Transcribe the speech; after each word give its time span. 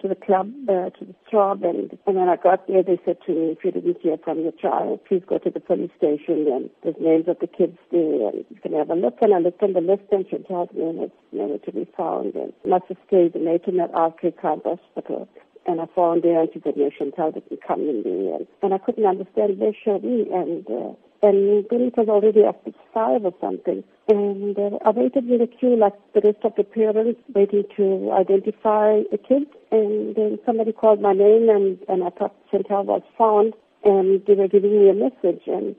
to 0.00 0.08
the 0.08 0.14
club, 0.14 0.52
uh, 0.68 0.90
to 0.90 1.04
the 1.04 1.14
job, 1.30 1.62
and, 1.64 1.96
and 2.06 2.16
when 2.16 2.28
I 2.28 2.36
got 2.36 2.66
there, 2.68 2.82
they 2.82 2.98
said 3.04 3.18
to 3.26 3.32
me, 3.32 3.52
if 3.52 3.64
you 3.64 3.72
didn't 3.72 4.00
hear 4.00 4.16
from 4.22 4.40
your 4.40 4.52
child, 4.52 5.00
please 5.06 5.22
go 5.26 5.38
to 5.38 5.50
the 5.50 5.60
police 5.60 5.90
station, 5.96 6.46
and 6.46 6.70
there's 6.82 6.96
names 7.00 7.28
of 7.28 7.38
the 7.40 7.46
kids 7.46 7.78
there, 7.90 8.28
and 8.28 8.44
you 8.48 8.56
can 8.62 8.72
have 8.74 8.90
a 8.90 8.94
look. 8.94 9.18
And 9.20 9.34
I 9.34 9.38
looked 9.38 9.62
on 9.62 9.72
the 9.72 9.80
list, 9.80 10.04
and 10.12 10.26
Chantel's 10.26 10.74
name 10.74 10.96
was 10.96 11.10
never 11.32 11.58
to 11.58 11.72
be 11.72 11.86
found, 11.96 12.34
and 12.34 12.52
must 12.66 12.84
have 12.88 12.98
stayed 13.06 13.34
in 13.34 13.44
Native 13.44 13.74
R.K. 13.94 14.32
Khan 14.40 14.62
Hospital. 14.64 15.28
And 15.66 15.80
I 15.80 15.86
found 15.94 16.22
there, 16.22 16.40
and 16.40 16.48
she 16.52 16.60
said, 16.64 16.76
no, 16.76 16.90
Chantel 16.90 17.34
didn't 17.34 17.60
come 17.66 17.80
in 17.80 18.02
there, 18.02 18.36
and, 18.36 18.46
and 18.62 18.74
I 18.74 18.78
couldn't 18.78 19.04
understand 19.04 19.58
where 19.58 19.72
she 19.72 19.90
be, 19.98 20.30
and 20.32 20.64
uh, 20.70 20.94
and 21.20 21.66
it 21.70 21.96
was 21.96 22.08
already 22.08 22.44
after 22.44 22.70
five 22.94 23.24
or 23.24 23.34
something. 23.40 23.82
And 24.08 24.56
uh, 24.56 24.78
I 24.84 24.90
waited 24.90 25.28
in 25.28 25.38
the 25.38 25.48
queue 25.48 25.76
like 25.76 25.94
the 26.14 26.20
rest 26.24 26.44
of 26.44 26.54
the 26.56 26.64
parents, 26.64 27.20
waiting 27.34 27.64
to 27.76 28.12
identify 28.12 29.02
a 29.12 29.18
kid. 29.18 29.48
And 29.70 30.14
then 30.14 30.38
somebody 30.46 30.72
called 30.72 31.00
my 31.00 31.12
name, 31.12 31.48
and, 31.50 31.78
and 31.88 32.04
I 32.04 32.10
thought 32.10 32.34
Chantel 32.50 32.84
was 32.84 33.02
found, 33.16 33.54
and 33.84 34.24
they 34.26 34.34
were 34.34 34.48
giving 34.48 34.72
me 34.72 34.90
a 34.90 34.94
message. 34.94 35.42
And 35.46 35.76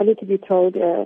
only 0.00 0.14
to 0.16 0.26
be 0.26 0.38
told, 0.38 0.76
uh, 0.76 1.04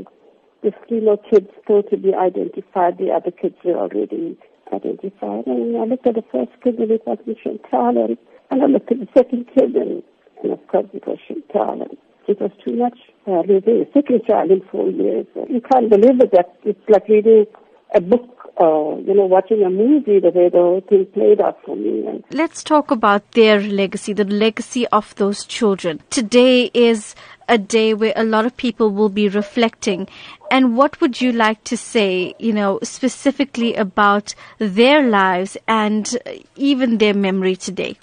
three 0.88 1.00
more 1.00 1.18
kids 1.30 1.48
still 1.64 1.82
to 1.82 1.96
be 1.96 2.14
identified. 2.14 2.98
The 2.98 3.10
other 3.10 3.30
kids 3.30 3.56
were 3.64 3.76
already 3.76 4.38
identified. 4.72 5.46
And 5.46 5.76
I 5.76 5.84
looked 5.84 6.06
at 6.06 6.14
the 6.14 6.24
first 6.32 6.52
kid, 6.62 6.78
and 6.78 6.90
it 6.90 7.02
wasn't 7.06 7.38
Chantel. 7.44 8.04
And, 8.04 8.18
and 8.50 8.62
I 8.62 8.66
looked 8.66 8.90
at 8.90 9.00
the 9.00 9.08
second 9.16 9.48
kid, 9.54 9.74
and, 9.76 10.02
and 10.42 10.52
of 10.52 10.66
course 10.68 10.86
it 10.94 11.06
was 11.06 11.18
Chantel. 11.28 11.82
And, 11.82 11.98
it 12.28 12.40
was 12.40 12.50
too 12.64 12.76
much. 12.76 12.98
Uh, 13.26 13.42
losing 13.42 13.82
a 13.82 13.92
second 13.92 14.22
child 14.28 14.50
in 14.50 14.62
four 14.70 14.90
years. 14.90 15.26
You 15.48 15.60
can't 15.60 15.90
believe 15.90 16.20
it. 16.20 16.32
That 16.32 16.56
it's 16.64 16.80
like 16.88 17.08
reading 17.08 17.46
a 17.94 18.00
book 18.00 18.41
or, 18.56 19.00
you 19.00 19.14
know, 19.14 19.24
watching 19.24 19.62
a 19.62 19.70
movie 19.70 20.20
the 20.20 20.30
way 20.30 20.48
the 20.48 20.58
whole 20.58 20.82
thing 20.88 21.06
played 21.06 21.40
out 21.40 21.58
for 21.64 21.76
me. 21.76 22.06
And 22.06 22.22
Let's 22.30 22.62
talk 22.62 22.90
about 22.90 23.32
their 23.32 23.60
legacy, 23.60 24.12
the 24.12 24.24
legacy 24.24 24.86
of 24.88 25.14
those 25.16 25.44
children. 25.44 26.00
Today 26.10 26.70
is 26.74 27.14
a 27.48 27.58
day 27.58 27.94
where 27.94 28.12
a 28.14 28.24
lot 28.24 28.46
of 28.46 28.56
people 28.56 28.90
will 28.90 29.08
be 29.08 29.28
reflecting. 29.28 30.08
And 30.50 30.76
what 30.76 31.00
would 31.00 31.20
you 31.20 31.32
like 31.32 31.64
to 31.64 31.76
say, 31.76 32.34
you 32.38 32.52
know, 32.52 32.78
specifically 32.82 33.74
about 33.74 34.34
their 34.58 35.02
lives 35.02 35.56
and 35.66 36.16
even 36.56 36.98
their 36.98 37.14
memory 37.14 37.56
today? 37.56 37.96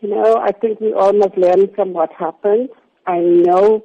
You 0.00 0.10
know, 0.10 0.36
I 0.36 0.52
think 0.52 0.80
we 0.80 0.92
all 0.92 1.12
must 1.12 1.36
learn 1.36 1.72
from 1.74 1.92
what 1.92 2.12
happened. 2.12 2.68
I 3.06 3.18
know 3.18 3.84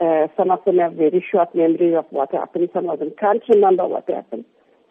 uh, 0.00 0.28
some 0.36 0.50
of 0.50 0.64
them 0.64 0.78
have 0.78 0.94
very 0.94 1.24
short 1.30 1.54
memory 1.54 1.94
of 1.94 2.06
what 2.10 2.32
happened. 2.32 2.70
Some 2.72 2.88
of 2.88 2.98
them 2.98 3.12
can't 3.18 3.42
remember 3.48 3.86
what 3.86 4.08
happened. 4.08 4.44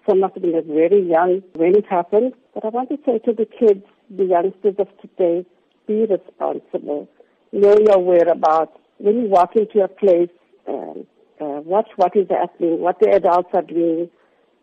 Some 0.08 0.23
of 0.23 0.33
them 0.33 0.55
are 0.55 0.61
very 0.61 1.02
young 1.02 1.42
when 1.53 1.75
it 1.75 1.86
happened. 1.89 2.33
But 2.53 2.66
I 2.66 2.69
want 2.69 2.89
to 2.89 2.97
say 3.05 3.19
to 3.19 3.33
the 3.33 3.45
kids, 3.45 3.83
the 4.09 4.25
youngsters 4.25 4.75
of 4.80 4.88
today, 5.02 5.45
be 5.88 6.06
responsible. 6.06 7.09
Know 7.52 7.75
your 7.80 8.00
whereabouts. 8.00 8.78
When 8.97 9.22
you 9.22 9.28
walk 9.28 9.56
into 9.56 9.83
a 9.83 9.88
place, 9.88 10.30
um, 10.67 11.08
uh, 11.39 11.61
watch 11.64 11.89
what 11.95 12.16
is 12.16 12.28
happening, 12.30 12.80
what 12.80 13.00
the 13.00 13.11
adults 13.11 13.50
are 13.53 13.61
doing. 13.61 14.09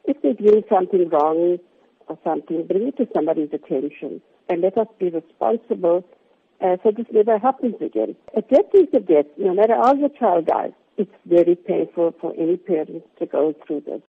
If 0.05 0.21
they're 0.23 0.35
doing 0.35 0.63
something 0.69 1.09
wrong 1.09 1.59
or 2.09 2.19
something, 2.23 2.67
bring 2.67 2.89
it 2.89 2.97
to 2.99 3.09
somebody's 3.15 3.51
attention. 3.53 4.21
And 4.49 4.61
let 4.61 4.79
us 4.79 4.87
be 4.99 5.09
responsible 5.09 6.05
uh, 6.61 6.77
so 6.83 6.91
this 6.91 7.07
never 7.13 7.39
happens 7.39 7.75
again. 7.81 8.17
A 8.37 8.41
death 8.43 8.73
is 8.73 8.89
a 8.95 9.01
death, 9.01 9.27
no 9.37 9.55
matter 9.55 9.75
how 9.75 9.93
the 9.95 10.11
child 10.19 10.47
dies. 10.47 10.73
It's 10.97 11.13
very 11.27 11.55
painful 11.55 12.15
for 12.21 12.33
any 12.39 12.57
parent 12.57 13.05
to 13.19 13.27
go 13.27 13.55
through 13.67 13.83
this. 13.87 14.01